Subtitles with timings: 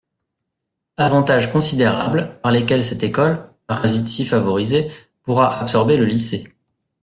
[0.97, 4.89] Avantages considérables par lesquels cette école, parasite si favorisée,
[5.21, 6.51] pourra absorber le lycée.